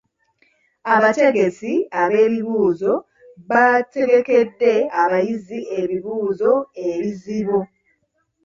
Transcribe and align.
Abategesi 0.95 1.71
b'ebibuuzo 2.11 2.93
baategekedde 3.49 4.73
abayizi 5.01 5.59
ebibuuzo 5.79 6.51
ebizibu. 6.89 7.59